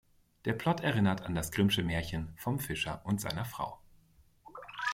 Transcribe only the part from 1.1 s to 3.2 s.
an das Grimm’sche Märchen "Vom Fischer